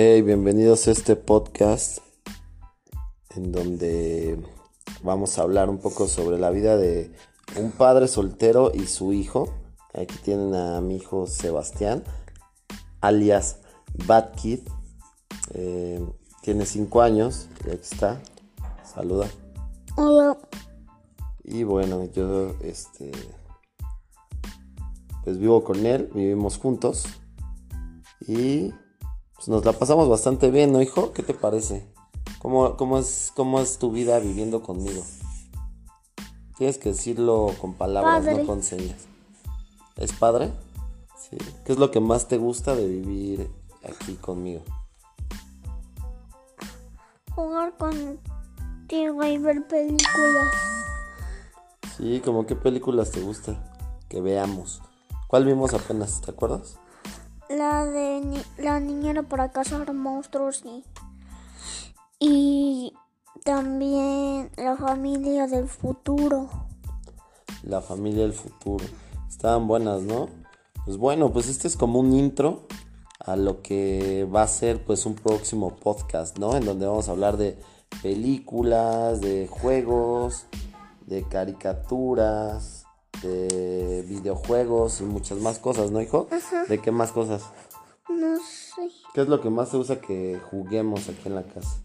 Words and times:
Hey, 0.00 0.22
bienvenidos 0.22 0.86
a 0.86 0.92
este 0.92 1.16
podcast 1.16 1.98
en 3.34 3.50
donde 3.50 4.40
vamos 5.02 5.36
a 5.36 5.42
hablar 5.42 5.68
un 5.68 5.78
poco 5.78 6.06
sobre 6.06 6.38
la 6.38 6.50
vida 6.50 6.76
de 6.76 7.10
un 7.56 7.72
padre 7.72 8.06
soltero 8.06 8.70
y 8.72 8.86
su 8.86 9.12
hijo. 9.12 9.52
Aquí 9.92 10.14
tienen 10.22 10.54
a 10.54 10.80
mi 10.80 10.98
hijo 10.98 11.26
Sebastián, 11.26 12.04
alias 13.00 13.58
Bad 14.06 14.36
Kid. 14.36 14.60
Eh, 15.54 16.00
tiene 16.42 16.64
5 16.64 17.02
años 17.02 17.48
y 17.66 17.70
aquí 17.70 17.80
está. 17.82 18.22
Saluda. 18.84 19.26
Hola. 19.96 20.38
Y 21.42 21.64
bueno, 21.64 22.04
yo 22.04 22.54
este 22.60 23.10
pues 25.24 25.40
vivo 25.40 25.64
con 25.64 25.84
él, 25.86 26.08
vivimos 26.14 26.56
juntos 26.56 27.04
y 28.28 28.72
pues 29.38 29.46
nos 29.46 29.64
la 29.64 29.72
pasamos 29.72 30.08
bastante 30.08 30.50
bien, 30.50 30.72
¿no, 30.72 30.82
hijo? 30.82 31.12
¿Qué 31.12 31.22
te 31.22 31.32
parece? 31.32 31.86
¿Cómo, 32.40 32.76
cómo, 32.76 32.98
es, 32.98 33.32
cómo 33.36 33.60
es 33.60 33.78
tu 33.78 33.92
vida 33.92 34.18
viviendo 34.18 34.64
conmigo? 34.64 35.04
Tienes 36.56 36.76
que 36.78 36.88
decirlo 36.88 37.54
con 37.60 37.74
palabras, 37.74 38.24
Padre. 38.24 38.42
no 38.42 38.46
con 38.46 38.64
señas. 38.64 39.06
¿Es 39.94 40.12
padre? 40.12 40.50
Sí. 41.16 41.38
¿Qué 41.64 41.70
es 41.70 41.78
lo 41.78 41.92
que 41.92 42.00
más 42.00 42.26
te 42.26 42.36
gusta 42.36 42.74
de 42.74 42.88
vivir 42.88 43.48
aquí 43.88 44.14
conmigo? 44.16 44.64
Jugar 47.36 47.76
contigo 47.76 49.22
y 49.22 49.38
ver 49.38 49.68
películas. 49.68 50.52
Sí, 51.96 52.20
como 52.24 52.44
qué 52.44 52.56
películas 52.56 53.12
te 53.12 53.20
gustan 53.20 53.64
que 54.08 54.20
veamos. 54.20 54.82
¿Cuál 55.28 55.44
vimos 55.44 55.74
apenas? 55.74 56.20
¿Te 56.22 56.32
acuerdas? 56.32 56.76
La 57.48 57.86
de 57.86 58.20
ni- 58.20 58.62
la 58.62 58.78
niñera 58.78 59.22
para 59.22 59.50
cazar 59.52 59.92
monstruos 59.94 60.62
y, 60.64 60.84
y 62.18 62.92
también 63.44 64.50
la 64.56 64.76
familia 64.76 65.46
del 65.46 65.68
futuro. 65.68 66.48
La 67.62 67.80
familia 67.80 68.22
del 68.22 68.34
futuro. 68.34 68.84
Estaban 69.28 69.66
buenas, 69.66 70.02
¿no? 70.02 70.28
Pues 70.84 70.96
bueno, 70.96 71.32
pues 71.32 71.48
este 71.48 71.68
es 71.68 71.76
como 71.76 72.00
un 72.00 72.12
intro 72.12 72.66
a 73.20 73.36
lo 73.36 73.62
que 73.62 74.26
va 74.34 74.42
a 74.42 74.48
ser 74.48 74.84
pues 74.84 75.06
un 75.06 75.14
próximo 75.14 75.76
podcast, 75.76 76.38
¿no? 76.38 76.56
En 76.56 76.64
donde 76.64 76.86
vamos 76.86 77.08
a 77.08 77.12
hablar 77.12 77.36
de 77.36 77.58
películas, 78.02 79.20
de 79.20 79.48
juegos, 79.48 80.46
de 81.06 81.22
caricaturas, 81.24 82.84
de 83.22 84.04
videojuegos 84.08 85.00
y 85.00 85.04
muchas 85.04 85.38
más 85.38 85.58
cosas, 85.58 85.90
¿no, 85.90 86.00
hijo? 86.00 86.28
¿De 86.68 86.78
qué 86.78 86.90
más 86.90 87.12
cosas? 87.12 87.42
No 88.08 88.36
sé, 88.38 88.90
¿Qué 89.14 89.22
es 89.22 89.28
lo 89.28 89.40
que 89.40 89.50
más 89.50 89.70
te 89.70 89.76
gusta 89.76 90.00
que 90.00 90.40
juguemos 90.50 91.08
aquí 91.08 91.28
en 91.28 91.34
la 91.34 91.42
casa? 91.42 91.82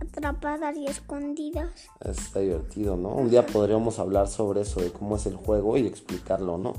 atrapadas 0.00 0.76
y 0.76 0.86
escondidas. 0.86 1.70
Está 2.00 2.40
divertido, 2.40 2.96
¿no? 2.96 3.10
Un 3.10 3.30
día 3.30 3.46
podríamos 3.46 3.98
hablar 3.98 4.28
sobre 4.28 4.62
eso, 4.62 4.80
de 4.80 4.90
cómo 4.92 5.16
es 5.16 5.26
el 5.26 5.36
juego 5.36 5.76
y 5.76 5.86
explicarlo, 5.86 6.58
¿no? 6.58 6.72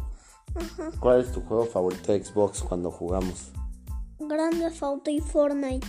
¿Cuál 1.00 1.22
es 1.22 1.32
tu 1.32 1.42
juego 1.42 1.66
favorito 1.66 2.12
de 2.12 2.24
Xbox 2.24 2.64
cuando 2.64 2.92
jugamos? 2.92 3.52
Grande 4.20 4.70
Auto 4.82 5.10
y 5.10 5.22
Fortnite. 5.22 5.88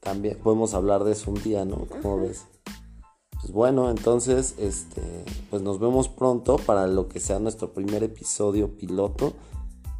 También 0.00 0.38
podemos 0.38 0.74
hablar 0.74 1.04
de 1.04 1.12
eso 1.12 1.30
un 1.30 1.42
día, 1.42 1.64
¿no? 1.64 1.86
¿Cómo 1.86 2.20
ves? 2.20 2.46
Pues 3.42 3.52
bueno, 3.52 3.90
entonces, 3.90 4.54
este, 4.58 5.02
pues 5.50 5.62
nos 5.62 5.78
vemos 5.80 6.08
pronto 6.08 6.56
para 6.56 6.86
lo 6.86 7.08
que 7.08 7.18
sea 7.20 7.38
nuestro 7.40 7.72
primer 7.72 8.02
episodio 8.04 8.76
piloto, 8.76 9.32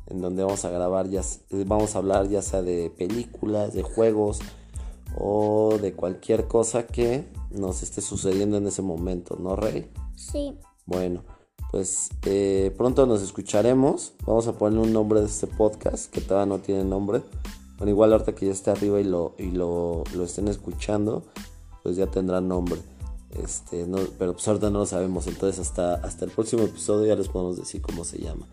en 0.07 0.21
donde 0.21 0.45
vamos 0.45 0.65
a 0.65 0.71
grabar 0.71 1.09
ya, 1.11 1.21
s- 1.21 1.41
vamos 1.67 1.95
a 1.95 1.99
hablar 1.99 2.29
ya 2.29 2.41
sea 2.41 2.63
de 2.63 2.91
películas, 2.97 3.73
de 3.75 3.83
juegos 3.83 4.39
o 5.19 5.77
de 5.81 5.93
cualquier 5.95 6.47
cosa 6.47 6.87
que 6.87 7.27
nos 7.51 7.83
esté 7.83 8.01
sucediendo 8.01 8.57
en 8.59 8.67
ese 8.69 8.81
momento, 8.83 9.37
¿no, 9.41 9.57
Rey? 9.57 9.91
Sí, 10.17 10.57
Bueno, 10.87 11.23
pues 11.71 12.11
eh, 12.27 12.73
pronto 12.77 13.07
nos 13.07 13.23
escucharemos. 13.23 14.15
Vamos 14.27 14.47
a 14.47 14.53
ponerle 14.59 14.87
un 14.87 14.93
nombre 14.93 15.21
de 15.21 15.27
este 15.27 15.47
podcast 15.47 16.11
que 16.11 16.21
todavía 16.21 16.47
no 16.47 16.61
tiene 16.61 16.85
nombre. 16.85 17.23
Bueno, 17.79 17.91
igual 17.91 18.13
ahorita 18.13 18.35
que 18.35 18.47
ya 18.47 18.53
esté 18.53 18.71
arriba 18.71 19.01
y 19.01 19.05
lo, 19.05 19.35
y 19.39 19.51
lo, 19.51 20.05
lo 20.15 20.25
estén 20.25 20.49
escuchando, 20.49 21.25
pues 21.83 21.97
ya 21.97 22.07
tendrá 22.07 22.41
nombre. 22.41 22.81
Este, 23.33 23.87
no, 23.87 23.99
pero 24.19 24.35
pues 24.35 24.47
ahorita 24.47 24.71
no 24.71 24.81
lo 24.81 24.87
sabemos. 24.87 25.27
Entonces 25.27 25.61
hasta, 25.61 25.95
hasta 25.95 26.25
el 26.25 26.31
próximo 26.31 26.63
episodio 26.63 27.07
ya 27.07 27.17
les 27.17 27.29
podemos 27.29 27.57
decir 27.57 27.81
cómo 27.81 28.05
se 28.05 28.19
llama. 28.19 28.47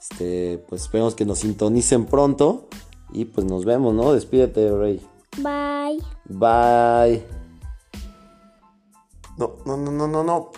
Este, 0.00 0.64
pues 0.68 0.82
esperemos 0.82 1.14
que 1.14 1.24
nos 1.24 1.40
sintonicen 1.40 2.06
pronto. 2.06 2.68
Y 3.12 3.26
pues 3.26 3.46
nos 3.46 3.64
vemos, 3.64 3.94
¿no? 3.94 4.12
Despídete, 4.12 4.70
Rey. 4.76 5.00
bye. 5.36 6.02
Bye. 6.24 7.24
No, 9.36 9.56
no, 9.66 9.76
no, 9.76 9.90
no, 9.90 10.08
no, 10.08 10.24
no. 10.24 10.50